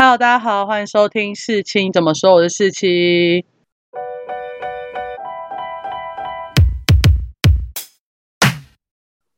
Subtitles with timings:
[0.00, 3.44] Hello，大家好，欢迎收听事情怎么说，我是事情。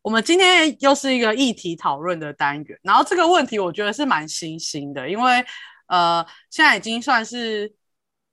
[0.02, 5.42] 我们今天又是一个议题讨论的单元，然后这个问题我觉得是蛮新兴的，因为
[5.86, 7.74] 呃，现在已经算是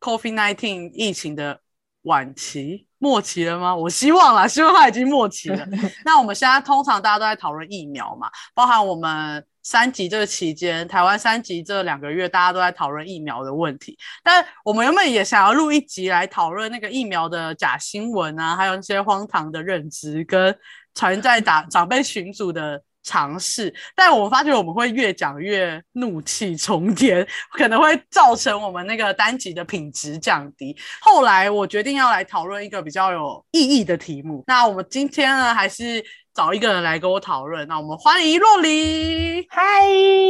[0.02, 1.62] COVID-19 疫情的
[2.02, 3.73] 晚期、末期了吗？
[3.73, 5.66] 我希望啦，希望它已经末期了。
[6.04, 13.97] 那我们现在通常大家都在讨论疫苗嘛，包含我们三级这个期间，台湾三级这两个月，大家都在讨论疫苗的问题。
[14.23, 20.57] 但我们原本也想要录一集来讨论那个疫苗的假新闻啊，还有那些荒唐的认知跟。
[20.95, 30.76] 传在长长辈群组的尝试，但我们发觉我们会越讲越怒气冲天，可能会造成我们那个单集的品质降低。
[30.99, 34.43] 后来我决定要来讨论一个比较有意义的题目。
[34.48, 36.04] 那我们今天呢，还是。
[36.38, 39.44] 找一个人来跟我讨论，那我们欢迎洛黎。
[39.50, 39.82] 嗨，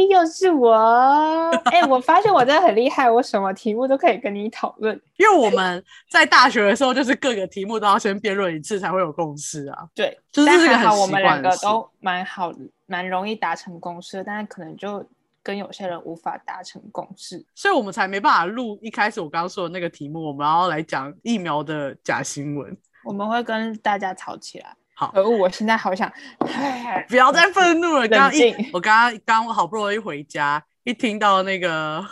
[0.08, 1.50] 又是我。
[1.70, 4.98] 哎，我发现我真的很厉害，我什么题目都可以跟你讨论。
[5.18, 9.86] 因为我们在大学的时候，就是各个题目都要先辩论一次才会有共识啊。
[9.94, 12.50] 对，就是这个很我们两个都蛮好，
[12.86, 15.06] 蛮容易达成共识，但是可能就
[15.42, 20.26] 跟有些人无法达成共识，所以我们才没办法录一开始我刚刚说的那个题目。
[20.26, 24.74] 我们要来讲疫苗的假新闻，我们会跟大家吵起来。
[24.98, 25.30] 好，可恶！
[25.30, 26.12] 我现在好想，
[27.08, 28.08] 不要再愤怒了。
[28.08, 32.04] 刚刚一，我刚刚刚好不容易回家，一听到那个，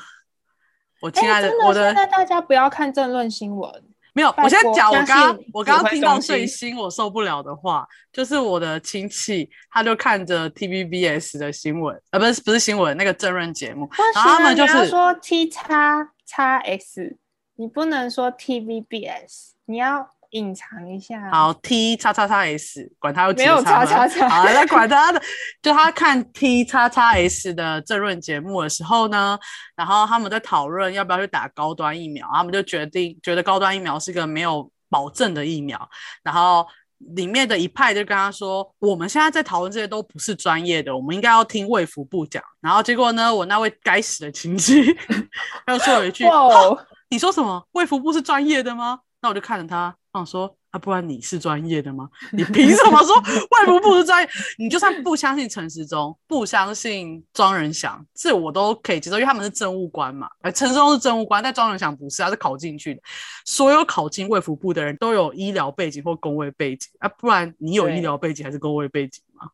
[1.00, 3.68] 我亲爱的，我的，现在大家不要看政论新闻。
[4.12, 17.16] 没有，我现在讲，我刚我刚刚听到最新我受不了的话，就是我的亲戚，他就看着 TVBS 的新闻，呃，不是不是新闻，那个政论节目，然后他们就是说 T 叉叉 S，
[17.56, 20.08] 你不能说 TVBS，你要。
[20.36, 25.20] 隐藏一下，好 T 叉叉叉 S，管他有没有叉叉叉，好，那管他的，
[25.62, 29.38] 就他看 T 叉叉 S 的政论节目的时候呢，
[29.74, 35.88] 然后他们在讨论要不要去打高端疫苗，他们就决定觉得高端疫苗是个没有保证的疫苗，
[36.22, 36.66] 然后
[37.14, 44.84] 里面的一派就跟他说，我们现在在讨论这些都不是专业的，我们应该要听卫福部讲，然后结果呢，我那位该死的亲戚
[45.68, 47.64] 又说了一句，哦你说什么？
[47.72, 48.98] 卫福部是专业的吗？
[49.26, 49.92] 那我就看着他。
[50.24, 52.08] 说啊，不然你是专业的吗？
[52.32, 53.14] 你凭什么说
[53.50, 54.30] 外部不是专业？
[54.56, 60.26] 你就算不相信陈时中，不相信庄仁祥，这我都可以接受，因为他们是政务官嘛。
[60.40, 63.02] 而陈时中是政务官，但庄仁祥不是，他是考进去的。
[63.44, 69.50] 所有考进卫福部的人都有医疗背景或工位背景啊，不然你有医疗背景还是工位背景吗？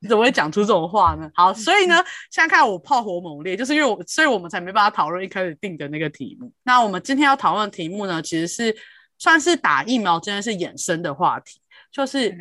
[0.00, 1.30] 你怎么会讲出这种话呢？
[1.34, 1.94] 好，所以呢，
[2.30, 6.52] 现在看我炮火猛烈，就是因为我，所以我们才没办法讨论一开始定的那个题目。
[6.64, 8.76] 那我们今天要讨论的题目呢，其实是。
[9.22, 11.60] 算是打疫苗真的是衍生的话题，
[11.92, 12.34] 就是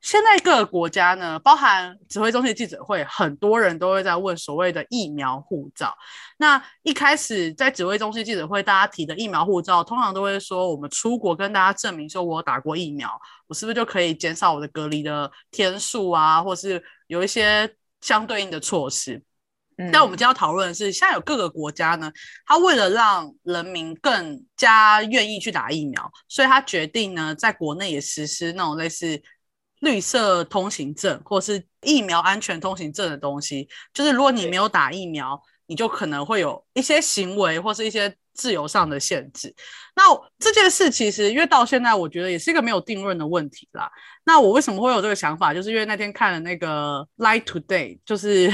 [0.00, 5.92] 现在各个国家呢，包含指挥中心记者会，很多人都会在问所谓的疫苗护照。
[6.38, 13.10] 那一开始在指挥中心记者会，大家提的疫苗护照，通常都会说，我们出国跟大家证明说我打过疫苗，
[13.48, 17.68] 我是不是就可以减少我的隔离的天数啊，或是有一些
[18.00, 19.22] 相对应的措施。
[19.92, 22.10] 但我们今天要讨论的是，现在有各个国家呢，
[22.46, 29.22] 他为了让人民更加愿意去打疫苗，所以他决定呢，在国内也实施那种类似
[29.80, 33.68] 绿色通行证或是疫苗安全通行证的东西。
[33.92, 39.54] 就是如果你没有打疫苗，你就可能会有一些行为或是一些自由上的限制。
[39.98, 40.04] 那
[40.38, 43.90] 这件事其实，因为到现在我觉得也是一个没有定论的问题啦。
[44.24, 45.52] 那我为什么会有这个想法？
[45.52, 48.48] 就是因为那天看了那个《Light Today》，就是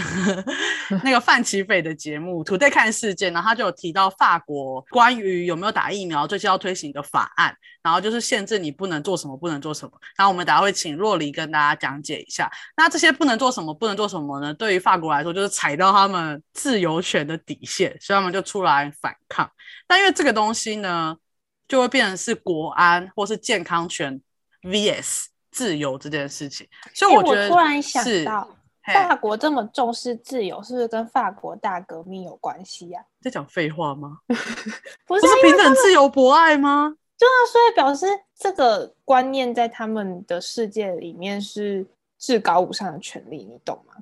[1.04, 9.93] 那个范奇斐的节目《Today 看事件》，然后他就有提到法国关于有没有打疫苗，最近要推行一个法案，然后就是限制你不能做什么，不能做什么。
[10.16, 12.50] 然后我们等下会请若离跟大家讲解一下。
[12.75, 14.54] 那这些不能做什么，不能做什么呢？
[14.54, 19.50] 对于法国来说，就是踩到他们自由权的底线，所以他们就出来反抗。
[19.87, 21.16] 但因为这个东西呢，
[21.74, 24.20] 就会变成是国安或是健康权
[24.62, 25.26] vs。
[25.50, 28.48] 自由这件事情，所以我觉得突然想到，
[28.92, 33.00] 法国这么重视自由，是不是跟法国大革命有关系呀？
[33.22, 34.18] 在讲废话吗？
[35.06, 36.97] 不是平等、自由、博爱吗？
[37.16, 38.04] 对啊，所以表示
[38.36, 41.86] 这个观念在他们的世界里面是
[42.18, 43.94] 至高无上的权利，你懂吗？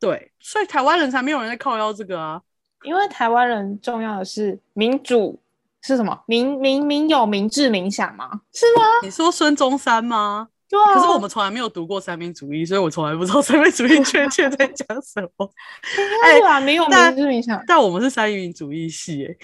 [0.00, 2.42] 对，所以台湾人才没有人在靠腰这个啊，
[2.82, 5.38] 因为台湾人重要的是民主。
[5.82, 6.18] 是什么？
[6.26, 8.30] 明明明有明治民享吗？
[8.52, 8.82] 是吗？
[9.02, 10.48] 你说孙中山吗？
[10.68, 10.94] 对啊。
[10.94, 15.50] 可是我们从来没有读过三民主义，所以我从来不知道三民主义确切在讲什么。
[16.24, 17.62] 哎，啊，民有民治民享。
[17.66, 19.34] 但我们是三民主义系，哎，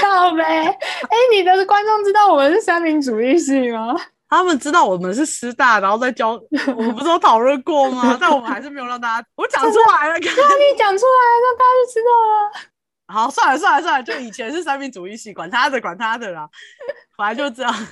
[0.00, 0.44] 靠呗！
[0.44, 3.96] 哎，你的观众知道我们是三民主义系吗？
[4.28, 6.40] 他们知道我们是师大，然后再教，
[6.76, 8.16] 我们不是有讨论过吗？
[8.20, 12.69] 但我们还是没有让大家，我讲出来了， 对啊，你讲出来了，大家就知道了。
[13.10, 16.48] 好，算了算了算了，就以前是三民主义系，管他的管他的啦，
[17.16, 17.88] 反正就这样，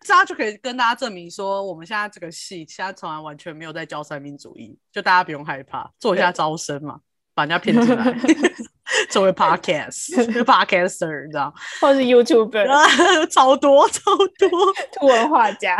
[0.00, 6.98] 这样就可以跟大家证明说，我们现在这个系现在从来完全没有在教三民主义，就大家不用害怕，做一下招生嘛，
[7.34, 8.12] 把人家骗进来，
[9.08, 10.12] 作为 podcast
[10.44, 15.76] podcaster，你知道，或是 YouTuber， 超多超多图文画家。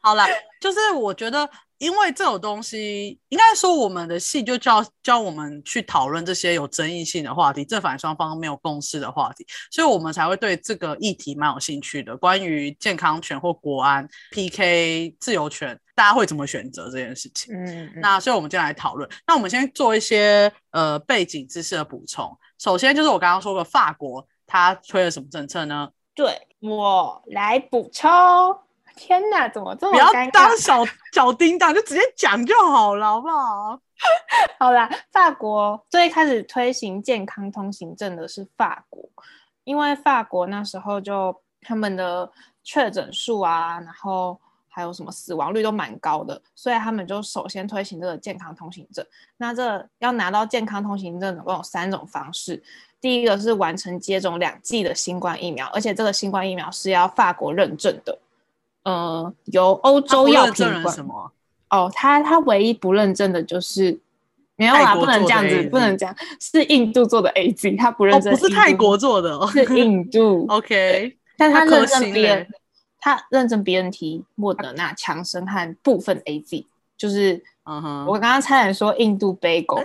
[0.00, 0.26] 好了，
[0.60, 1.48] 就是我觉得。
[1.78, 12.16] 因为这种东西，应该说我们的戏就教教我们去讨论这些有争议性的话题，正反双方没有共识的话题，所以我们才会对这个议题蛮有兴趣的。
[12.16, 17.54] 关于健康权或国安 PK 自由权，大家会怎么选择这件事情？
[17.54, 19.08] 嗯，那所以我们就来讨论。
[19.26, 22.36] 那我们先做一些呃背景知识的补充。
[22.58, 25.88] 首先就是我刚刚说的法国，它推了什么政策呢？
[26.14, 28.10] 对我来补充。
[28.98, 33.80] 天哪，怎么这么不要当小小叮当，就直接讲就好了，好不好？
[34.58, 39.08] 好啦，法国最开始推行健康通行证的是法国，
[39.64, 42.30] 因为法国那时候就他们的
[42.64, 49.04] 确诊数啊，然后还有什么死亡率都蛮高的，所以他们就首先推行这个健康通行证。
[49.36, 52.62] 那这要拿到健康通行证，总共有三种方式。
[53.00, 58.18] 第一个是完成接种两剂的新冠疫苗，而且这个新冠疫苗是要法国认证的。
[58.88, 61.30] 呃，由欧洲药品管什么？
[61.68, 64.00] 哦，他他唯一不认证的就是
[64.56, 70.46] 没有啦，不能这样子，不能这样，是印度做的 A G，他不认证，不是泰国做的，是印度。
[70.48, 72.46] OK，但他认证别人，
[72.98, 77.42] 他认证别人提莫德纳、强生和部分 A G，就是
[78.06, 79.76] 我刚刚差点说印度 bagel，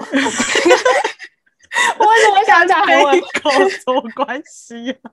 [1.99, 3.21] 我为什么想讲韩文？
[3.69, 5.11] 什么关系啊？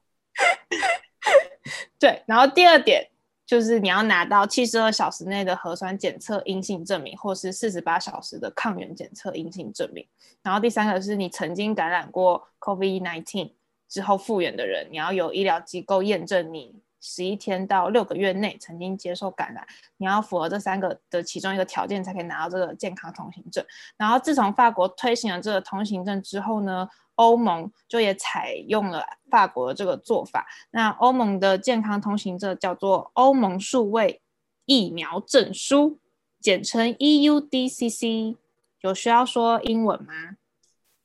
[1.98, 3.08] 对，然后第二点。
[3.50, 10.06] 就是你要拿到七十二小时内的核酸检测阴性证明，或是四十八小时的抗原检测阴性证明。
[10.40, 13.50] 然后第三个是你曾经感染过 COVID-19
[13.88, 19.66] 之后复原的人，你要有医疗机构验证你十一天到六个月内曾经接受感染，
[19.96, 23.64] 你要符合这三个的其中一个条件，才可以拿到这个健康通行证。
[23.96, 26.88] 然后自从法国推行了这个通行证之后呢？
[27.16, 30.46] 欧盟就也采用了法国的这个做法。
[30.70, 34.22] 那欧盟的健康通行证叫做欧盟数位
[34.64, 35.98] 疫苗证书，
[36.40, 38.36] 简称 EUDCC。
[38.80, 40.14] 有需要说英文吗？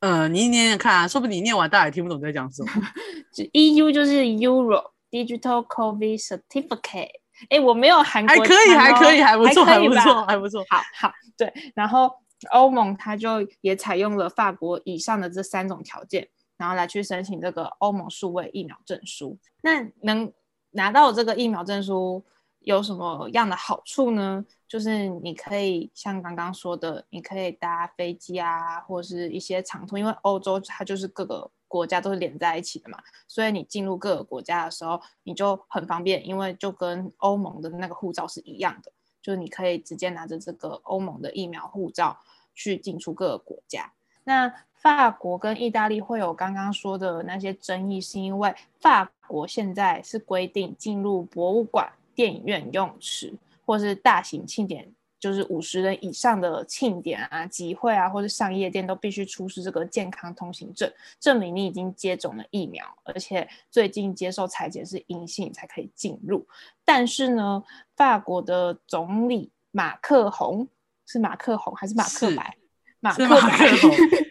[0.00, 2.72] 呃，你念念看啊，说不定你念完大家也听不懂在讲什么。
[3.52, 7.20] EU 就是 Euro Digital COVID Certificate。
[7.50, 10.64] 哎，我没有韩国，还可以，还可以，还不错，还不错，还不错。
[10.68, 12.10] 好好，对，然后。
[12.50, 19.38] 欧盟它就也采用了法国以上的这三种条件，然后来去申请这个欧盟数位疫苗证书。
[19.62, 20.30] 那能
[20.72, 22.22] 拿到这个疫苗证书
[22.60, 24.44] 有什么样的好处呢？
[24.68, 38.92] 就是你可以像刚刚说的，你可以搭飞机啊，或者是一些长途，因为欧洲它就是各个国家都是连在一起的嘛，所以你进入各个国家的时候你就很方便，因为就跟欧盟的那个护照是一样的。
[39.22, 42.16] 就是你可以直接拿着这个欧盟的疫苗护照
[42.54, 43.92] 去进出各个国家。
[44.22, 53.34] 那法国跟意大利会有刚刚说的那些争议，是因为法国现在是规定进入博物馆、电影院、游泳池
[53.64, 54.92] 或是大型庆典。
[55.18, 66.46] 就是五十人以上的庆典啊、集会啊，或者上夜店都必须出示这个健康通行证，证明你已经接种了疫苗，而且最近接受裁剪是阴性才可以进入。
[66.84, 67.62] 但是呢，
[67.96, 70.68] 法国的总理马克宏
[71.06, 72.56] 是马克宏还是马克白？
[73.00, 73.38] 马克白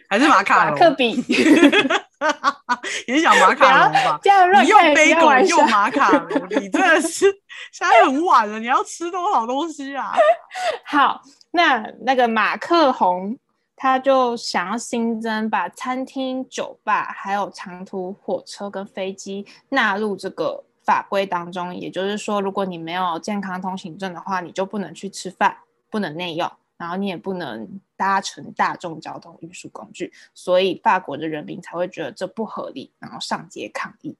[0.08, 1.22] 还是马卡马克比？
[3.06, 4.20] 也想马卡龙吧？
[4.62, 7.26] 你用杯狗，用马卡龙，你真的是
[7.72, 10.14] 现在很晚了，你要吃多少东西啊？
[10.84, 13.36] 好，那那个马克宏
[13.76, 21.74] 他就想要新增把餐厅、酒吧还有长途火车跟飞机纳入这个法规当中。
[21.74, 25.56] 也就是说，如果你没有健康通行证的话，你就不能去吃饭，
[25.90, 26.50] 不能内用。
[26.78, 34.14] 然后你也不能搭乘大众交通运输工具，所以法国的人民才会觉得这不合理，然后上街抗议。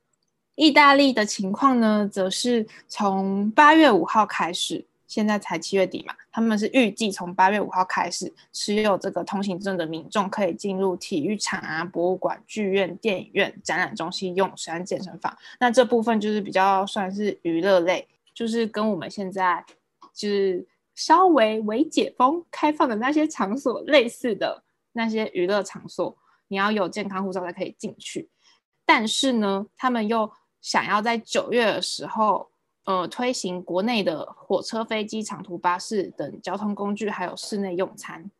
[0.54, 15.36] 意大利的情况呢，则是从八月五号开始，现在才七月底嘛，他们是预计从八月五号开始，持有这个通行证的民众可以进入体育场啊、博物馆、剧院、电影院、展览中心、泳池、健身房。
[15.60, 19.62] 那这部分就是比较算是娱乐类，就是跟我们现在
[20.14, 20.66] 就是。
[20.96, 26.16] 稍微微解封开放的那些场所，类似的那些娱乐场所，
[26.48, 28.28] 你要有健康护照才可以进去。
[28.84, 32.50] 但是呢，他们又想要在九月的时候
[32.84, 38.30] 呃推行国内的火车、飞机、长途巴士等交通工具，还有室内用餐，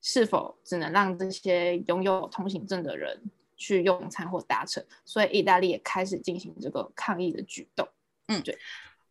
[0.00, 3.20] 是否只能让这些拥有通行证的人
[3.56, 4.84] 去用餐或搭乘？
[5.04, 7.88] 所以意大利也开始进行这个抗议的举动。
[8.28, 8.56] 嗯，对。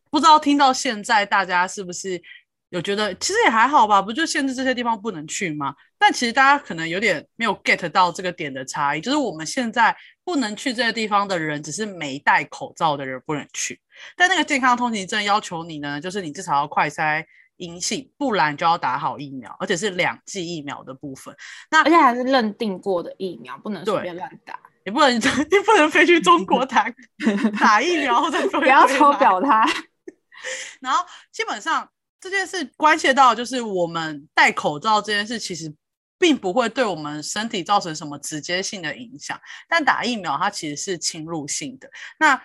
[0.08, 2.22] 不知道听到现在大家是不是
[2.70, 4.02] 有觉得其实也还好吧？
[4.02, 5.74] 不就限制这些地方不能去吗？
[5.98, 13.80] 但其实大家可能有点没有 get 到这个点的差异，就是我们现在不能去这些地方的人，只是没戴口罩的人不能去。
[14.16, 17.24] 但那个健康通行证要求你呢，就是你至少要快筛
[17.56, 21.34] 阴性，不然就要打好疫苗，而且是两剂疫苗的部分。
[21.70, 24.58] 那而且还是认定过的疫苗，不能随便乱打。
[24.84, 25.20] 你不能， 你
[25.64, 26.86] 不能飞去中国打
[27.58, 29.66] 打疫苗或者不要抽表他。
[30.80, 31.88] 然后基本上
[32.28, 35.72] 这件事关系到，就是我们戴口罩这件事，其实
[36.18, 39.40] 并不会对我们身体造成什么直接性的影响。
[39.68, 41.88] 但打疫苗它其实是侵入性的。
[42.18, 42.42] 那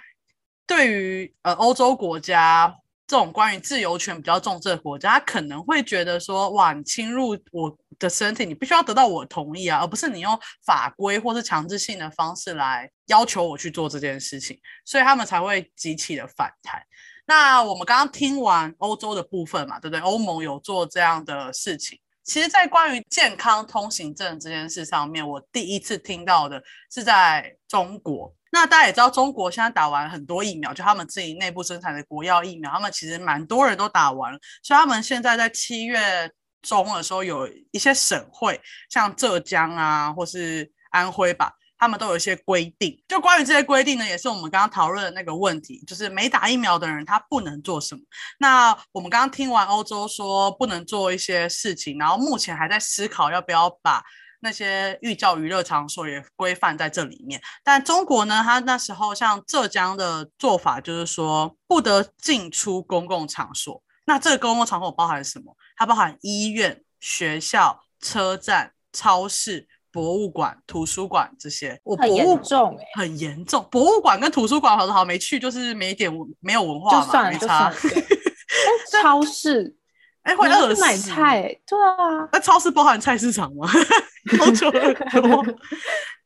[0.68, 2.74] 对于呃欧洲国家
[3.08, 16.82] 这种关于自由权比较重视的国家，他可能会觉得说，哇，你侵入我的身体，你必须要得到我同意啊，而不是你用法规或是强制性的方式来要求我去做这件事情，所以他们才会激起的反弹。
[17.26, 20.00] 那我们刚刚听完欧洲的部分嘛，对不对？
[20.02, 22.00] 欧盟有做这样的事情。
[22.24, 26.62] 其实，在关于健康通行证这件事上面，我第一次听到的
[26.92, 28.34] 是在中国。
[28.52, 34.38] 那大家也知道，中国现在打完很多疫苗，就他们自己内部生产的国药疫苗，他们其实蛮多人都打完了。
[34.62, 36.30] 所以他们现在在七月
[36.62, 41.52] 中的时候，有一些省会，像浙江啊，或是安徽吧。
[41.82, 48.02] 他们都有一些规定，就关于这些规定呢，也是我们刚刚讨论的那个问题，就是没打疫苗的人他不能做什么。
[48.38, 54.04] 那我们刚刚听完欧洲说不能做一些事情，然后目前还在思考要不要把
[54.42, 57.42] 那些寓教娱乐场所也规范在这里面。
[57.64, 63.82] 但中国呢，他那时候像浙江的做法就是说不得进出公共场所。
[64.06, 65.58] 那这个公共场所包含什么？
[65.76, 69.68] 它包含医院、学校、车站、超市。
[69.92, 73.68] 博物馆、图书馆这些，我很严重哎，很严重。
[73.70, 77.72] 博物馆跟图书馆，好像好没去，就是没点没有文化嘛，没差。
[79.02, 79.76] 超市，
[80.24, 80.82] 哎，会饿死。
[80.82, 82.28] 买菜，对啊。
[82.32, 83.68] 那超市包含菜市场吗？
[84.40, 85.46] 好久多。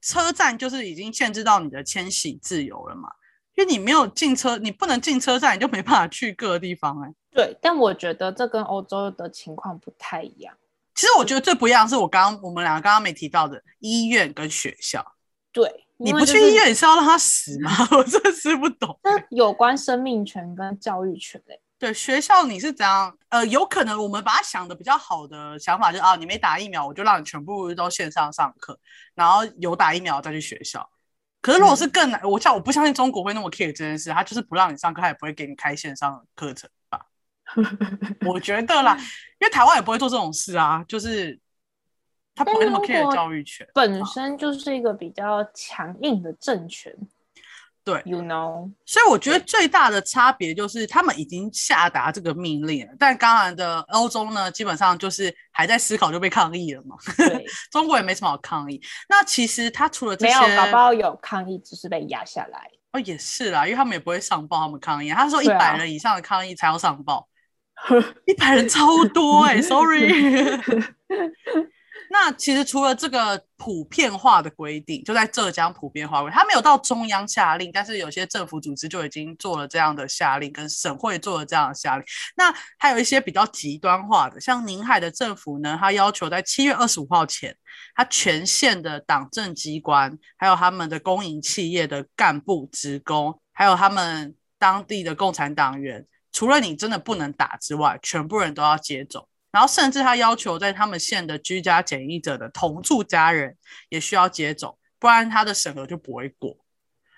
[0.01, 3.09] 车站就是已经限制到你的迁徙自由了嘛？
[3.55, 7.13] 因为你没有进车，你不能进车站，你就没办法去各个地方哎。
[7.31, 10.53] 对，但我觉得这跟欧洲的情况不太一样。
[10.95, 15.05] 其实我觉得最不一样是我刚刚我们两个刚刚没提到的医院跟学校。
[15.51, 17.71] 对，你不去医院，你是要让他死吗？
[17.91, 18.97] 我真的是不懂。
[19.03, 21.61] 那有关生命权跟教育权嘞？
[21.77, 23.13] 对，学校你是怎样？
[23.29, 28.79] 呃，有可能我们把它想的比较好的想法就是啊，你没打疫苗，我就让你全部都线上上课，
[29.13, 30.89] 然后有打疫苗再去学校。
[31.41, 36.84] 可是如果是更难，我像我不相信中国会那么 care 这件事，他就是不让你上课，他也不会给你开线上课程吧？
[38.25, 38.97] 我觉得啦，
[39.39, 41.39] 因为台湾也不会做这种事啊，就是
[42.33, 46.93] 他不会那么 care 教育权，本身就是一个比较强硬的政权，
[47.83, 58.81] 对，you know，所以我觉得最大的差别就是他们已经下达这个命令了，但刚才的欧洲呢，基本上就是还在思考就被抗议了嘛，对， 中国也没什么好抗议。
[59.07, 62.69] 那其实他除了这些，没有，宝宝有抗议，只是被压下来。
[62.91, 67.27] 哦，也是啦，因为他们也不会上报他们抗议，他说一百人以上的抗议才要上报。
[68.25, 70.09] 一百人超多哎， sorry。
[72.11, 82.05] 那其实除了这个普遍化的规定，就在浙江普遍化规，它没有到中央下令，但是有些政府组织就已经做了这样的下令，跟省会做了这样的下令。
[82.37, 87.55] 那还有一些比较极端化的，像宁海的政府呢，他要求在七月二十五号前，
[87.95, 96.05] 他全县的党政机关，还有他们的公营企业的干部职工，还有他们当地的共产党员。
[96.35, 99.25] 除了你真的不能打之外，全部人都要接种。
[99.51, 103.55] 然后甚至他要求在他们县的居家检疫者的同住家人
[103.87, 106.57] 也需要接种，不然他的审核就不会过。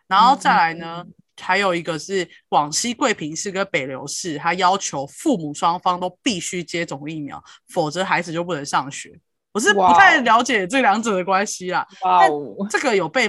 [0.07, 1.03] 然后再来呢，
[1.41, 9.19] 还有一个是广西桂平市跟北流市，他要求父母双方都必须接种疫苗，否则孩子就不能上学。
[9.51, 11.83] 我是不太了解这两者的关系啦。
[12.03, 13.27] 哇哦，这个有被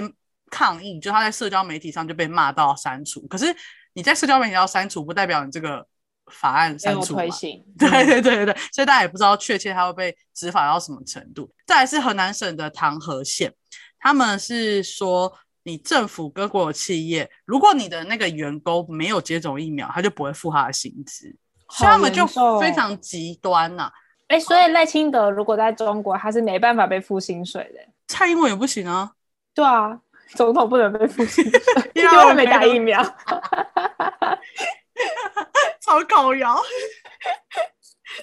[0.51, 3.21] 抗议，就他在社交媒体上就被骂到删除。
[3.21, 3.47] 可是。
[3.93, 5.85] 你在社交媒体要删除，不代表你这个
[6.31, 7.23] 法案删除嘛？
[7.77, 11.51] 对对对对对，所以大家也不知道确切它会被执法到什么程度。
[11.65, 13.53] 再来是河南省的唐河县，
[13.99, 21.35] 他们是说，你政府跟国有企业，如果你的那个员工没有接种疫苗，他就不会付他的薪资，
[21.71, 22.25] 所以他们就
[22.59, 23.91] 非常极端呐。
[24.27, 27.79] 哎，所以赖清德如果在中国，他是没办法被付薪水的。
[28.07, 29.13] 蔡英文也不行啊。
[29.53, 29.99] 对啊。
[30.35, 33.03] 总统不能被付薪水，因为没打疫苗。
[35.81, 36.61] 烧烤窑。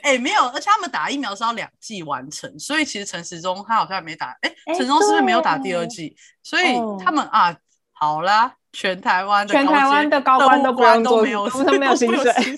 [0.03, 6.17] 哎、没有，而且他们打疫苗是要两剂完成，所以其实陈时中他好像没打，哎、哎陈时中是不是没有打第二对剂？
[6.43, 7.57] 所以哦他们啊，
[7.93, 12.09] 好啦，全台湾的全台湾的高官都不用做都没有都没有薪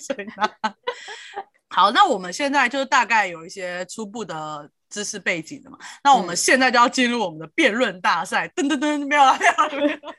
[0.01, 0.27] 水。
[1.69, 10.15] 好，那我们现在就是大概有一些初步的知识背景的嘛，那我们嗯现在就要进入我们的辩论大赛，噔噔噔，没有了，没有了，没有了。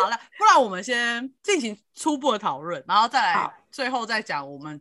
[0.00, 4.78] 好了，不然我们先进行初步的讨论，然后再来最后再讲我们，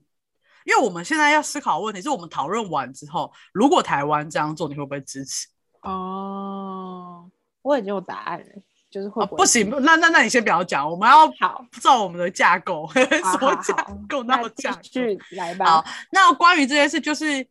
[0.65, 5.47] 因为我们现在要思考的问题是我们讨论完之后，如果台湾这样做，你会不会支持？
[5.83, 7.29] 哦，
[7.61, 8.45] 我已经有答案了，
[8.89, 13.73] 就是会啊，不会不行，那那那你先不要讲，我们要好，照我们的架构， 好什么架
[14.09, 14.21] 构？
[14.23, 17.47] 那那架构继续来好。，那关于这件事，就是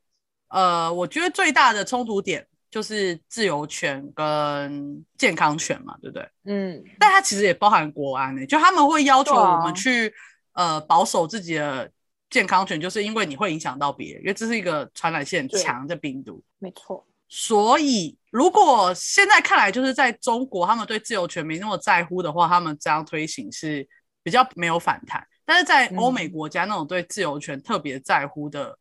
[0.49, 6.29] 呃，我觉得最大的冲突点就是自由权跟健康权嘛，对不对？
[6.45, 10.13] 嗯，但它其实也包含国安呢、就他们会要求我们去、
[10.53, 11.91] 呃保守自己的
[12.31, 16.43] 健康权，就是因为你会影响到别人，因为这是一个传染性很强的病毒。
[16.59, 17.07] 没错。
[17.31, 23.87] 所以，如果现在看来，就是在中国，他们对自由权没那么在乎的话，他们这样推行是
[24.23, 25.23] 比较没有反弹。
[25.45, 28.79] 但是在欧美嗯国家，那种对自由权特别在乎的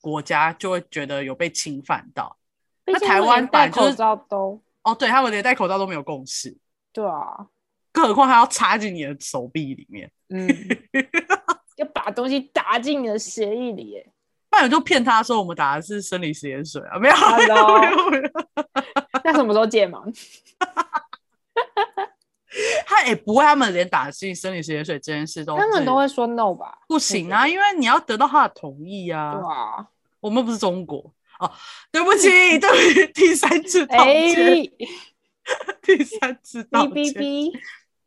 [0.00, 2.36] 国家，就会觉得有被侵犯到。
[2.86, 6.56] 那台湾连戴口罩都哦，对他们连戴口罩都没有共识，
[6.92, 7.46] 对啊，
[7.92, 10.48] 更何况还要插进你的手臂里面，嗯，
[11.76, 14.12] 要把东西打进你的血液里耶。
[14.50, 18.30] 不然就骗他说我们打的是生理食盐水啊，没有，没 Hello 有，没有，没有。
[19.22, 20.02] 那什么时候解盲？
[22.86, 26.78] 他也不会，他们连打进生理食盐水这件事都他们都会说 no 吧？
[26.88, 29.34] 不行啊，因为你要得到他的同意啊。
[29.34, 29.86] 对啊，
[30.20, 31.50] 我们不是中国哦，
[31.92, 32.28] 对不起，
[32.58, 34.72] 对不起，第三次道哎歉，
[35.82, 36.94] 第三次道歉。
[36.94, 37.52] 哔，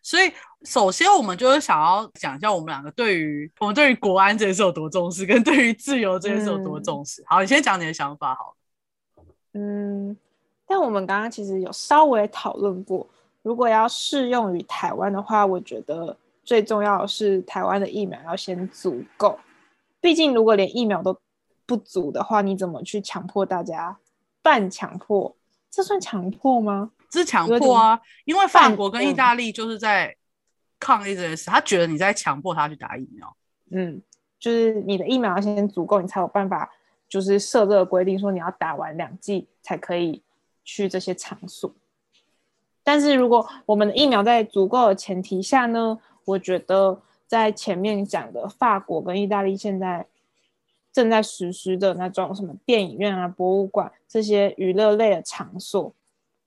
[0.01, 0.31] 所以，
[0.63, 7.23] 首先我们就是想要讲一下我们两个对于我们对于国安这件事有多重视，跟对于自由这件事有多重视。
[7.27, 9.23] 好，你先讲你的想法好了。
[9.53, 10.17] 嗯，
[10.65, 13.07] 但我们刚刚其实有稍微讨论过，
[13.43, 19.39] 如果要适用于台湾的话，我觉得最重要的是台湾的疫苗要先足够。
[19.99, 21.17] 毕竟，如果连疫苗都
[21.65, 23.97] 不足的话，你怎么去强迫大家
[24.41, 25.35] 半强迫？
[25.69, 26.91] 这算强迫吗？
[27.09, 30.15] 这是强迫啊，因为法国跟意嗯大利就是在
[30.79, 33.35] 抗议这件事，他觉得你在强迫他去打疫苗。
[33.71, 34.01] 嗯，
[34.39, 36.69] 就是你的疫苗要先足够，你才有办法，
[37.07, 40.21] 就是设这个规定，说你要打完两剂才可以
[40.63, 41.73] 去这些场所。
[42.83, 50.05] 但是如果我们的疫苗在足够的前提下呢，我觉得在前面讲的法国跟意大利现在
[50.91, 55.93] 正在实施的那种什么电影院啊、博物馆这些娱乐类的场所，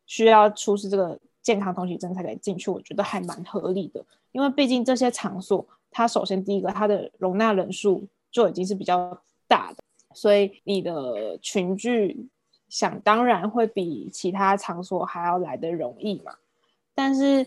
[0.06, 4.04] 需要出示这个健康通行证才可以进去，我觉得还蛮合理的。
[4.32, 9.16] 因为毕竟这些场所，它首先第一个它的容纳人数就已经是比较
[9.46, 9.76] 大的，
[10.12, 12.28] 所以你的群聚
[12.74, 16.34] 想当然会比其他场所还要来的容易嘛。
[16.92, 17.46] 但是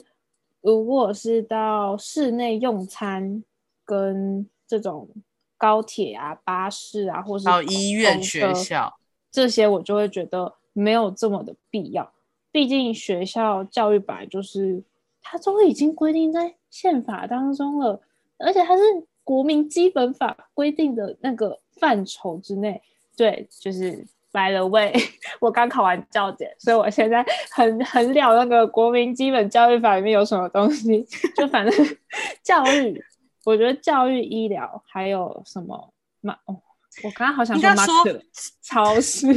[0.61, 3.43] 如果是到室内用餐
[3.83, 5.09] 跟这种
[5.57, 8.97] 高铁啊、巴士啊，或是还有医院、公学校，
[9.29, 12.09] 这些，我就会觉得没有这么的必要。
[12.49, 14.81] 毕竟学校教育本来就是，
[15.21, 17.99] 它都已经规定在宪法当中了，
[18.37, 18.81] 而且它是
[19.25, 22.81] 国民基本法规定的那个范畴之内。
[23.17, 24.05] 对，就是
[24.37, 24.93] by the way，
[25.41, 31.03] 我刚考完教检，所以我现在很很了那个国民基本教育法里面有什么东西。
[31.35, 31.97] 就反正
[32.43, 33.03] 教育，
[33.43, 36.61] 我觉得教育、医疗还有什么嘛，哦，
[37.03, 37.67] 我刚刚好想说
[38.61, 39.25] 超市。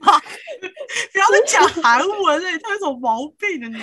[0.00, 3.68] 不要再讲韩文了，你他有什么毛病呢？
[3.68, 3.78] 你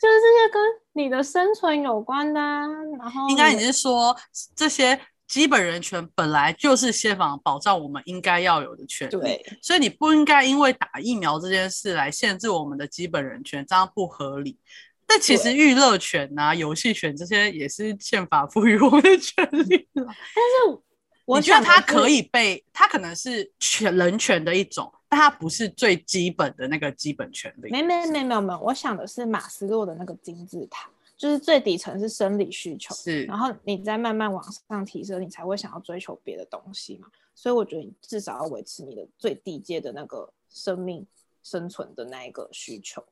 [0.00, 2.64] 就是这些跟你的生存有关的、啊，
[2.96, 4.16] 然后应该你的是说
[4.54, 4.98] 这些
[5.28, 14.58] 基本人权本来就是宪法保障我们应该要有的权利，对所以你不应该因为打疫苗这件事来限制我们的基本人权，这样不合理。
[15.06, 20.82] 但其实娱乐权啊、游戏权这些也是宪法赋予我们的权利 但是。
[21.24, 27.70] 我觉得它可以被，它可能是权人权的一种，但它不是最基本的那个基本权利。
[27.70, 37.08] 没没没没有没有，我想的是马斯洛的那个金字塔，就是最底层是生理需求，是然后你再慢慢往上提升，你才会想要追求别的东西嘛。
[37.34, 41.04] 所以我觉得你至少要维持你的最低阶的那个生命
[41.42, 43.04] 生存的那一个需求。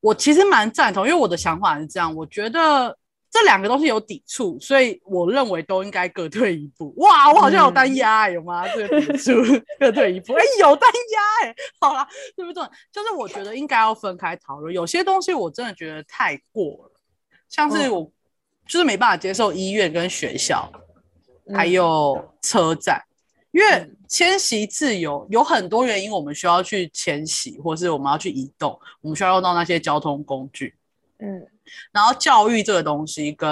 [0.00, 2.96] 我其实蛮赞同，因为我的想法是这样，我觉得
[3.30, 6.92] 这两个东西有抵触，所以我认为都应该各退一步。
[6.98, 8.68] 哇，我好像有单压、欸，有吗？
[8.68, 9.32] 这个抵触
[9.80, 12.62] 各退一步，哎、有单压哎、好啦，对不对？
[12.92, 16.92] 就是我觉得应该要分开讨论，有些东西我真的觉得太过了，
[17.48, 18.12] 像是嗯我、
[18.66, 20.70] 就是没办法接受医院跟学校
[21.54, 23.00] 还有车站，
[23.50, 30.74] 因为嗯迁徙自由有很多原因，我们需要去迁徙，或是我们要去移动，我们需要用到那些交通工具。
[31.18, 31.46] 嗯，
[31.90, 33.48] 然后教育这个东西跟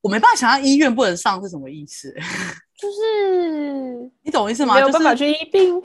[0.00, 2.14] 我没办法想象医院不能上是什么意思，
[2.76, 4.74] 就是你懂我意思吗？
[4.74, 5.82] 没有办法去医病。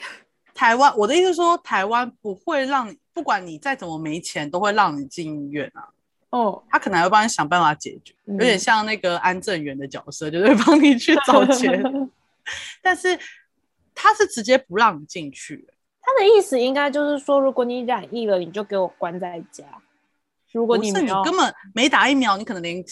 [0.53, 5.87] 台湾，我的意思是说，台湾不会让你，不管你再怎么没钱，都会让你进医院啊。
[6.31, 11.81] 哦，他可能还会帮你想办法解决，有有点像那个安正元的角色，就是 帮你去找钱。
[12.81, 13.17] 但是
[13.93, 15.67] 他是直接不让你进去，
[16.01, 19.65] 他的意思应该就是说，如果你染疫了，你就给我关在家。
[20.51, 22.83] 如果你没有根本没打疫苗，你可能连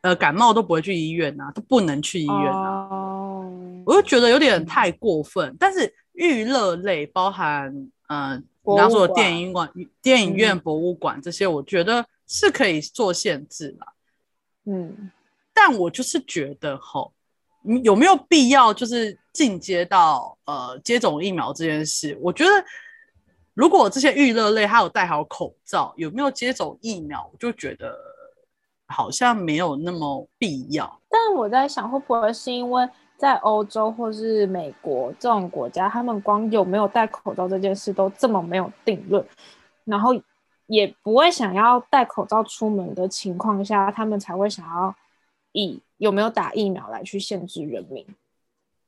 [0.00, 2.88] 呃感冒都不会去医院啊，都不能去医院啊。
[2.90, 5.54] 哦，我就觉得有点太过分。
[5.60, 7.70] 但是娱乐类包含
[8.08, 13.86] 呃你刚刚说的电影馆、电影院、嗯博物馆这些，我觉得是可以做限制啦。
[14.64, 15.10] 嗯，
[15.52, 17.12] 但我就是觉得吼，
[17.62, 22.16] 你有没有必要就是进阶到呃接种疫苗这件事？
[22.20, 22.50] 我觉得
[23.54, 27.98] 如果这些娱乐类还有戴好口罩，有没有接种疫苗，我就觉得
[28.86, 31.00] 好像没有那么必要。
[31.10, 39.24] 但我在想，会不会是因为在欧洲或是美国这种国家，他们光有没有戴口罩这件事都这么没有定论，
[39.84, 40.14] 然后
[40.72, 44.94] 也不会想要戴口罩出门的情况下，他们才会想要
[45.52, 48.06] 以有没有打疫苗来去限制人民。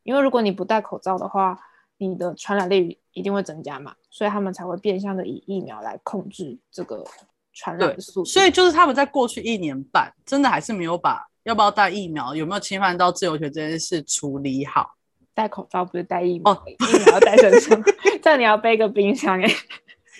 [0.02, 1.60] 因为如果你不戴口罩的话，
[1.98, 7.04] 你的传染力一定会增加嘛，所以他们才会变相的以疫苗来控制这个
[7.52, 8.24] 传染的速。
[8.24, 14.94] 所以就是他们在过去一年半，真的还是没有把要不要戴疫苗、有没有侵犯到自由权这件事处理好。
[15.34, 17.82] 戴口罩不是戴疫苗，哦疫苗要戴身上，
[18.22, 19.48] 这样你要背个冰箱哎、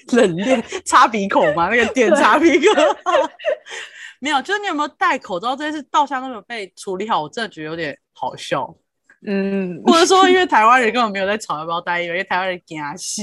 [0.17, 2.75] 冷链擦鼻孔嘛，那个点擦鼻孔。
[4.21, 8.75] 没有，就是你有没有戴口罩这件事，到现在都没有被处理好，我真的觉得有点好笑。
[9.27, 13.23] 嗯，或者说，因为台湾人根本没有在吵要不要戴疫苗，因为台湾人惊死。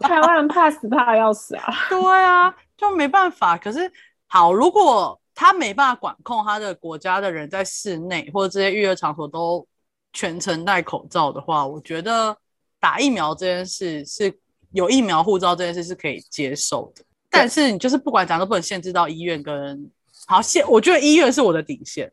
[0.00, 1.72] 台湾人怕死怕的要死啊。
[1.88, 3.56] 对啊，就没办法。
[3.56, 3.90] 可是
[4.28, 9.66] 好，如果他没办法管控他的国家的人在室内或者这些娱乐场所都
[10.12, 12.36] 全程戴口罩的话，我觉得
[12.78, 14.30] 打疫苗这件事是
[14.72, 17.04] 有疫苗护照这件事是可以接受的。
[17.28, 19.90] 但是你就是不管怎样都不能限制到医院跟
[20.26, 22.12] 好现，我觉得医院是我的底线，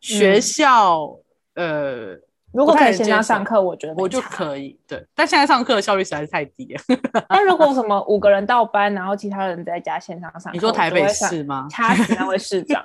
[0.00, 1.18] 学校、
[1.54, 2.18] 呃。
[2.52, 6.80] 如果可以线上上课，我觉得我就可以对，但现在上课的效率实在是太低了。
[7.28, 11.66] 那如果什么五个人到班，然后其他人在家线上上课，你说台北市吗？
[11.68, 12.80] 掐死那位市长！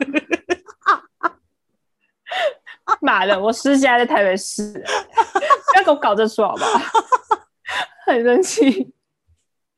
[3.00, 6.80] 妈的，我私下在在台北市，不要给我搞这出好不好？
[8.08, 8.92] 很生气。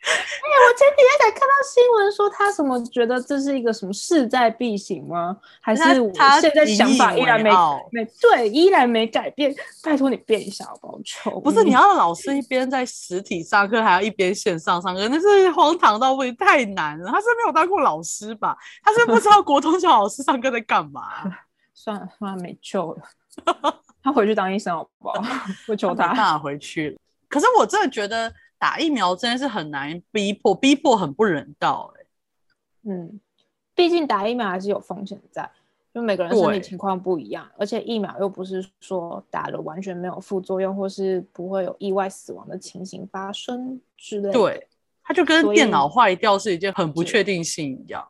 [0.04, 5.38] 哎、我前几天才看到新闻说他什么觉得这是一个什么势在必行吗？
[5.62, 7.52] 还是我他现在想法依然没
[7.92, 9.54] 没对，依然没改变？
[9.84, 11.00] 拜托你变一下好不好？
[11.06, 17.12] 求不是，你要要老师一边在实体上课，还要一边线上上课，那是荒唐到不行，太难了。
[17.12, 18.58] 他是没有当过老师吧？
[18.84, 21.02] 他是不知道国中小老师上课在干嘛。
[21.74, 23.02] 算了算了，没救了。
[24.04, 25.24] 他回去当医生好不好？
[25.68, 26.10] 我求他。
[26.10, 26.98] 没办法回去了。
[27.30, 32.06] 可是我真的觉得打疫苗真的是很难逼迫，逼迫很不人道、欸。
[32.84, 33.20] 嗯，
[33.74, 35.50] 毕竟打疫苗还是有风险在，
[35.92, 44.34] 就每个人身体情况不一样，而且疫苗又不是说打了完全没有副作用，或是不会有意外死亡的情形发生之类的。
[44.34, 44.68] 对，
[45.02, 48.08] 它就跟电脑坏掉是一件很不确定性一样。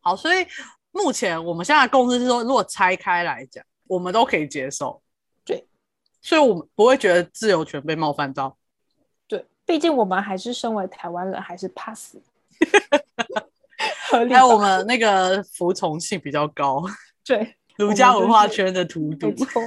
[0.00, 0.44] 好，所以
[0.90, 5.00] 目前我们现在的共识是说，如果拆开来讲，我们都可以接受。
[5.44, 5.64] 对，
[6.20, 8.56] 所以我们不会觉得自由权被冒犯到。
[9.66, 12.22] 对，毕竟我们还是身为台湾人，还是怕死。
[14.10, 16.82] 还有我吧们那个服从性比较高，
[17.24, 19.34] 对，儒家文化圈的荼毒没。
[19.34, 19.62] 错，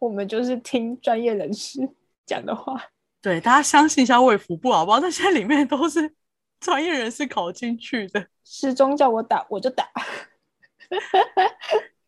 [0.00, 1.78] 我们就是听专业人士
[2.26, 2.82] 讲的话。
[3.22, 4.98] 对，大家相信一下卫福部好不好？
[4.98, 6.12] 那些里面都是
[6.58, 8.26] 专业人士考进去的。
[8.44, 9.86] 时钟叫我打，我就打。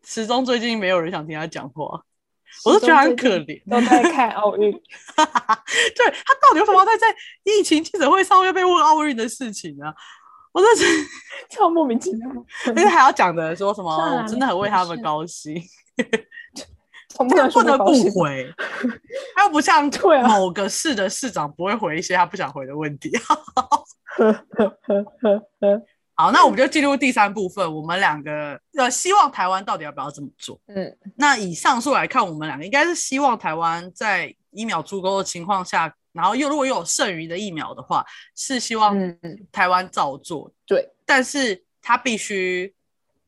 [0.03, 2.03] 时钟最近没有人想听他讲话，
[2.65, 3.61] 我都觉得很可怜。
[3.69, 4.71] 都在看奥运。
[4.73, 7.07] 对他到底为什么在在
[7.43, 9.85] 疫情记者会上面被问奥运的事情呢、
[10.51, 10.85] 我真的是，
[11.49, 12.29] 超莫名其妙，
[12.67, 15.61] 而且还要讲的说什么，我真的很为他们高兴，
[17.09, 18.51] 从不能不得不回，
[19.35, 19.89] 他又不像
[20.27, 23.11] 某个市的市长不会回一些他不想回的问题。
[26.15, 30.59] 好，那我们就进入第三部分，我们两个呃，希望台湾到底要不要这么做？
[30.67, 38.95] 嗯那以上述来看，我们两个应该是希望台湾在疫苗足够的情况下，然后又如果又有剩余的疫苗的话，是希望
[39.51, 40.51] 台湾照做。
[40.67, 42.73] 对，但是它必须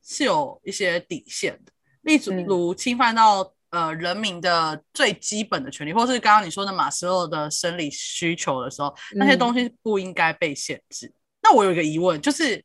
[0.03, 1.71] 是有一些底线的，
[2.03, 11.11] 例嗯如侵犯到、呃人民的最基本的权利，或是刚刚你说的马斯洛的生理需求的时候，那些东西不应该被限制。
[11.41, 12.63] 那我有一个疑问，就是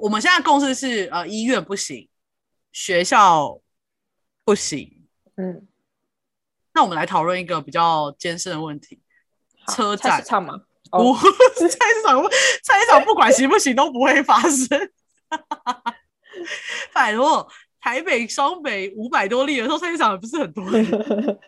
[0.00, 2.08] 我们现在共识是呃医院不行，
[2.72, 3.60] 学校
[4.44, 5.66] 不行，嗯，
[6.72, 9.00] 那我们来讨论一个比较艰深的问题：
[9.66, 10.62] 好车站菜市场吗？
[10.90, 11.16] 不哦，
[11.56, 12.22] 是 菜市场，
[12.64, 14.66] 菜市场不管行不行都不会发生。
[16.92, 17.46] 拜托，
[17.80, 21.38] 台北、双北五百多例的时候，菜市场也不是很多人，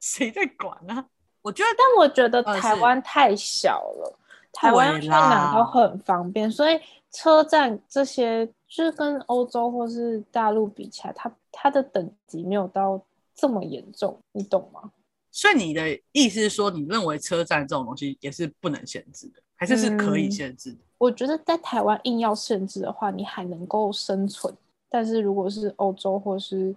[0.00, 1.06] 谁在管呢、
[1.42, 4.18] 我觉得但我觉得台湾太小了，
[4.52, 6.78] 台湾去哪都很方便，所以
[7.12, 14.90] 车站这些就是跟欧洲或是大陆比起来，它它的等级没有到这么严重，你懂吗？
[15.32, 20.78] 所以你的意思是说，你认为车站这种东西也是不能限制的，还是是可以嗯限制的？
[20.98, 24.52] 我觉得在台湾硬要限制的话，你还能够生存，
[24.88, 26.74] 但是如果是欧洲或是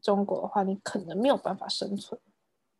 [0.00, 2.20] 中国的话，你可能没有办法生存。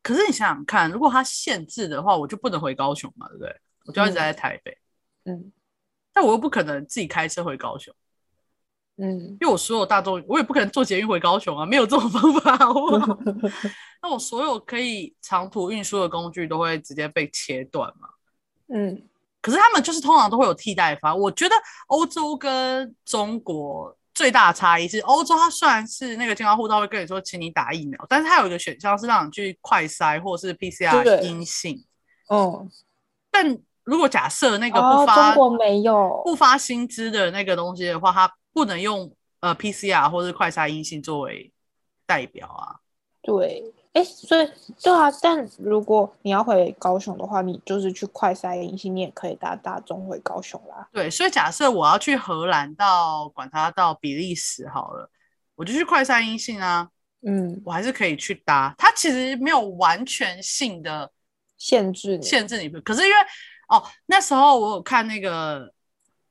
[0.02, 3.60] 可是你想想看，如果它限制的话，我就不能回高雄嘛，对不对？
[3.86, 4.76] 我就要一直在台北，
[5.24, 5.52] 嗯
[6.18, 7.94] 但我又不可能自己开车回高雄，
[8.96, 13.18] 嗯，因为我所有大众，我也不可能坐捷运回高雄啊，没有这种方法，好不好？
[14.00, 18.08] 那我所有可以长途运输的工具都会直接被切断嘛？
[18.68, 19.02] 嗯
[19.42, 21.20] 可是他们就是通常都会有替代方案。
[21.20, 21.54] 我觉得
[21.88, 31.84] 欧洲跟中国最大的差异是，欧洲它虽然是那个健康护照会跟你说请你打疫苗，但是它有一个选项是让你去快筛或是 PCR 对阴性。
[32.28, 32.66] 哦
[33.30, 41.52] 但如果假设那个哦，不发、中国没有，不发薪资的那个东西的话，它不能用呃 PCR 或是快筛阴性作为
[42.04, 42.76] 代表啊。
[43.22, 44.50] 对，哎，所以
[44.82, 50.88] 对啊，但如果你要回高雄的话，你就是去快筛阴性，你也可以搭大众回高雄啦。
[50.92, 55.08] 对，所以假设我要去荷兰到管它到比利时好了，
[55.54, 56.88] 我就去快筛阴性啊。
[57.26, 58.74] 嗯，我还是可以去搭。
[58.78, 61.10] 它其实没有完全性的
[61.58, 63.16] 限制，限制你，可是因为
[63.68, 65.72] 哦，那时候我有看那个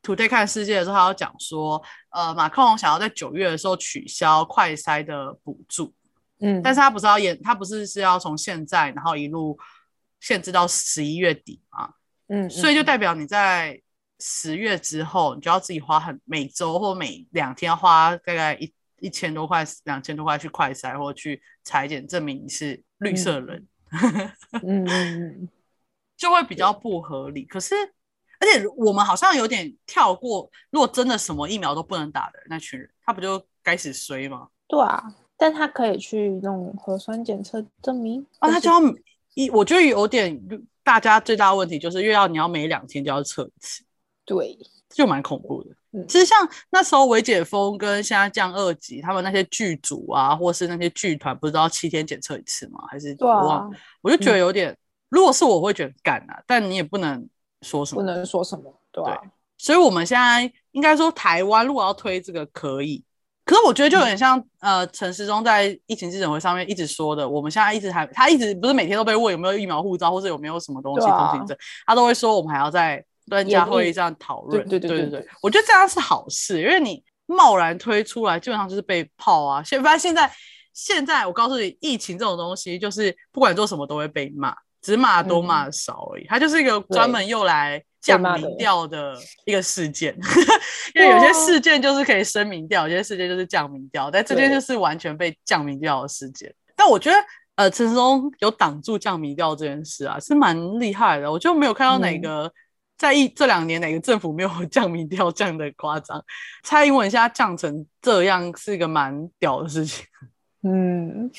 [0.01, 5.93] Today 看世界的时候，他有讲说，呃，马克龙想要在九月的时候取消快筛的补助，
[6.39, 9.57] 嗯，但是他不是要延，他不是是要从现在然后一路
[10.19, 11.89] 限制到十一月底嘛，
[12.29, 12.81] 嗯，所以就。
[12.81, 13.81] 嗯代表你在
[14.19, 23.67] 十月之后，你就要自己花很每周或每两天要花大概一一千多块、两千多块去快筛或去裁剪，证明你是绿色人，
[24.63, 25.49] 嗯 嗯嗯，
[26.17, 27.43] 就会比较不合理。
[27.45, 27.75] 可是，
[28.39, 34.47] 而且我们好像有点跳过，如果真的什么疫苗都不能打的那群人，他不就该死衰吗？
[34.67, 35.03] 对啊，
[35.37, 38.79] 但他可以去弄核酸检测证明啊，他就要
[39.35, 40.39] 一，我觉得有点
[40.83, 43.83] 大家最大的问题就是，又要你要每两天就要测一次。
[44.25, 44.57] 对，
[44.89, 45.69] 就蛮恐怖的。
[45.71, 46.37] 嗯其实像
[46.71, 52.83] 那时候维解封跟现在降二级，他们那些剧组啊，或是那些剧团，不是都要七天检测一次吗？
[52.89, 54.75] 还是对我忘啊，我就觉得有点，
[55.09, 57.27] 如果是我会觉得干啊，但你也不能
[57.61, 58.01] 说什么。
[58.01, 59.19] 不能说什么，对啊，
[59.57, 63.03] 所以我们现在应该说，台湾如果要推这个可以，
[63.45, 74.67] 可是我觉得就有点像、呃，陈时中在疫情记者会上面一直说的，我们现在一直还他一直不是每天都被问有没有疫苗护照，或者有没有什么东西通行证，他都会说我们还要在专家会议上讨论。
[74.67, 79.61] 对对对对我觉得这样是好事，因为你贸然推出来，基本上就是被泡啊。
[79.63, 80.31] 现发现现在
[80.73, 86.25] 现在我告诉你，疫情这种东西，就是不管做什么都会被骂，只是骂多嗯骂少而已。
[86.27, 90.15] 它就是一个专门用来降民调的一个事件，
[90.93, 96.53] 因为有些事件就是可以升民调，有些事件就是降民调，但这件对就是完全被降民调的事件。
[96.75, 97.17] 但我觉得，
[97.55, 101.31] 呃，陈时中有挡住降民调这件事啊，是蛮厉害的。
[101.31, 102.53] 我就没有看到哪嗯个、
[102.95, 106.23] 在一这两年哪个政府没有 降民调降的夸张。
[106.63, 110.05] 蔡英文现在降成这样，是一个蛮屌的事情。
[110.67, 111.29] 嗯，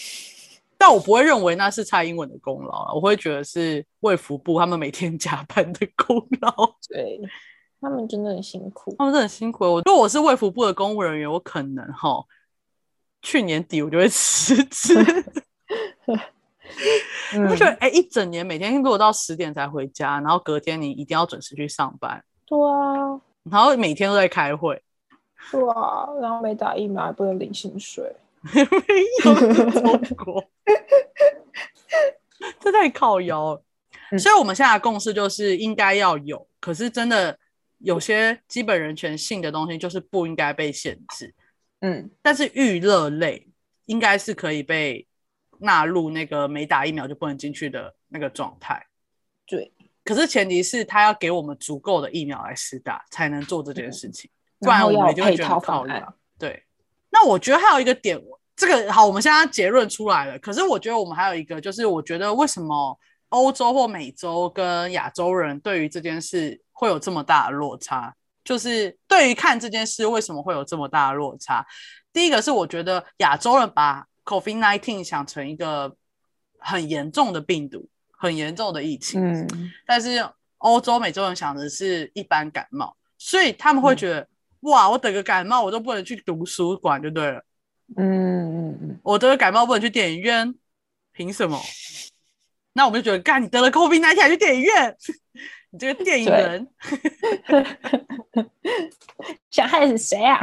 [0.79, 6.53] 但我不会认为那是蔡英文的功劳啊，我会觉得是卫福部他们每天加班的功劳。
[6.89, 7.21] 对，
[7.81, 9.65] 他们真的很辛苦，他们真的很辛苦。
[9.65, 12.25] 我如果我是卫福部的公务人员，我可能哈
[13.23, 14.95] 去年底我就会辞职。
[17.39, 24.83] 我就觉得，嗯，哎、一整年每天如果到十点才回家，然后隔天你一定要准时去上班，对啊，然后每天都在开会，
[25.51, 28.15] 对啊，然后没打疫苗也不能领薪水，
[28.55, 28.61] 没
[29.25, 30.45] 有中国，
[32.61, 33.63] 这太靠腰了。
[34.13, 37.37] 嗯所以我们现在的共识就是应该要有，可是真的
[37.79, 41.35] 有些基本人权性的东西就是不应该被限制。
[41.81, 43.49] 嗯，但是娱乐类
[43.87, 45.05] 应该是可以被
[45.59, 48.87] 纳入那个没打疫苗就不能进去的那个状态。
[49.45, 49.73] 对，
[50.05, 54.31] 可是前提是他要给我们足够的疫苗来施打，才能做这件事情，
[54.61, 56.15] 不然我们一定会觉得很套方案靠腰。
[57.11, 58.21] 对，那我觉得还有一个点，
[58.55, 60.39] 这个好，我们现在结论出来了。
[60.39, 68.15] 可是我觉得我们还有一个，就是我觉得为什么欧洲或美洲跟亚洲人对于这件事会有这么大的落差？
[68.45, 71.67] 就是对于看这件事为什么会有这么大的落差？
[72.13, 75.97] 第一个是我觉得亚洲人把 COVID-19 想成一个
[76.59, 80.25] 很严重的病毒，很严重的疫情，嗯，但是
[80.59, 84.29] 欧洲、美洲人想的是一般感冒，所以他们会觉得，
[84.67, 87.45] 哇，我得个感冒我都不能去读书馆就对了。
[87.97, 90.55] 嗯嗯嗯，我得了感冒不能去电影院，
[91.13, 91.61] 凭什么？
[92.73, 94.97] 那我们就觉得，干你得了 COVID 1 9还去电影院，
[95.71, 96.69] 你这个电影人，
[99.51, 100.41] 想害死谁啊？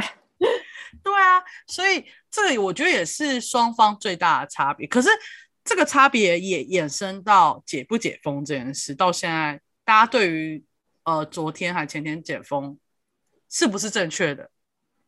[1.02, 4.86] 对啊，所以这个我觉得也是双方最大的差别。
[4.86, 5.08] 可是
[5.62, 10.64] 这个差别也衍生到解不解封这件事，到现在大家对于
[11.04, 12.78] 呃昨天还前天解封
[13.50, 14.48] 是不是正确的，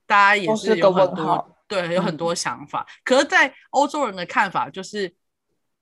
[0.07, 2.87] 大家也是有很多对有很多想法。
[3.05, 5.12] 可是，在欧洲人的看法就是，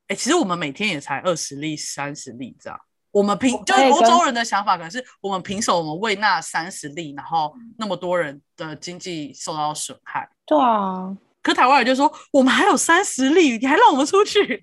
[0.09, 2.81] 哎，其实我们每天也才二十例、三十例这样。
[3.11, 10.29] 我们凭我可以跟就是欧洲人的想法，可能是我们凭手我们喂那三十例，然后那么多人的经济受到损害。
[10.45, 14.61] 对啊，可台湾人就说我们还有三十例，你还让我们出去？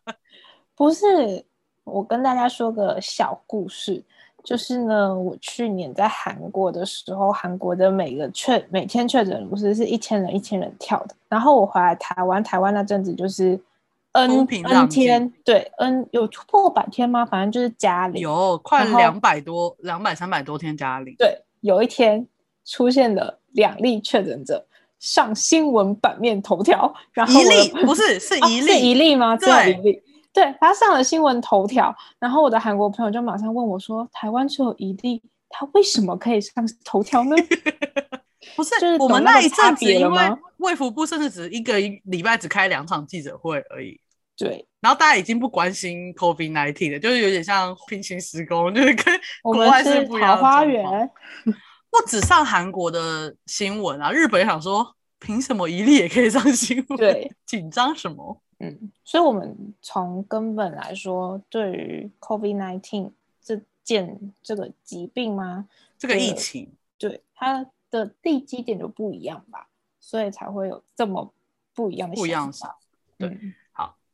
[0.74, 1.46] 不是，
[1.84, 4.04] 我跟大家说个小故事，
[4.46, 13.56] 就是呢，我去年在韩国的时候，韩国的每个确每天确诊不是是一千人一千人跳的，然后我回来台湾，台湾那阵子就是
[14.12, 17.26] 风 N 平 N 天，对 N 有突破百天吗？
[17.26, 22.24] 反正就是加零，有快两百多、两百三百多天加零，对，有一天
[22.64, 24.64] 出现了两例确诊者
[25.00, 29.36] 上新闻版面头条，然后一例不是是一例，一例吗？
[29.36, 30.02] 对一例。
[30.36, 37.34] 对，他上了新闻头条，然后我的韩国朋友就马上问我说：“台湾只有一例，他为什么可以上头条呢
[38.54, 43.98] 不是就是我们那一阵子，因为吗卫福部甚至只一个礼拜只开两场记者会而已。？”
[44.36, 50.64] 对，然后大家已经不关心 COVID 1 9了，就是有点像平行时空， 就是跟我们国外是是不一样的桃花。
[50.66, 51.10] 源，
[51.90, 56.98] 不只上韩国的新闻啊，日本也想说，凭什么一例也可以上新闻？
[56.98, 58.38] 对， 紧张什么？
[58.58, 65.68] 嗯，所以我们从根本来说，对于 COVID-19 这件这个疾病吗？
[65.98, 69.68] 这个疫情，对它的地基点就不一样吧，
[70.00, 71.32] 所以才会有这么
[71.74, 72.52] 不一样的不一样。
[73.18, 73.54] 对嗯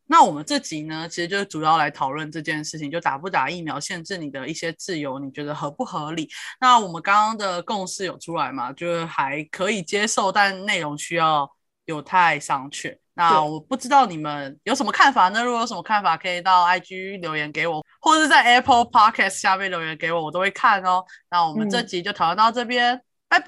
[0.06, 6.28] 那我们这集呢，其实就是主要来讨论这件事情，就打不打疫苗限制你的一些自由，你觉得合不合理？
[6.60, 8.70] 那我们刚刚的共识有出来嘛？
[8.74, 11.50] 就是还可以接受，但内容需要
[11.86, 12.98] 有待商榷。
[13.14, 15.42] 那我不知道你们有什么看法呢？
[15.44, 21.04] 如果有什么看法，可以到 IG 留言给我，或者是在 Apple Podcast 下面留言给我，我都会看哦。
[21.30, 22.98] 那我们这嗯集就讨论到这边，
[23.28, 23.44] 拜拜。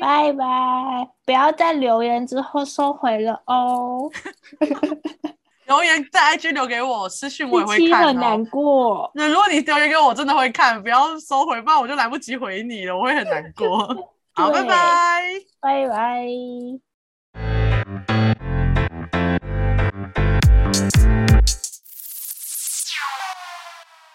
[0.00, 0.44] 拜拜，
[1.26, 4.10] 不要在留言之后收回了哦，
[5.66, 8.44] 留言在 IG 留给我，私讯我也会看哦很难。
[8.46, 9.10] 过。
[9.14, 13.78] 那如果你留言给我，我真的会看，不要收回，不然我就来不及回你了，我会很难过。
[14.34, 15.22] 好，拜对拜。
[15.60, 16.26] 拜拜。